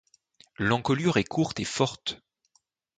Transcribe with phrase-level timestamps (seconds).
[0.57, 2.21] L'encolure est courte et forte.